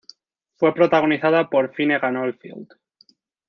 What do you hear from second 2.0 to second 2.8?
Oldfield.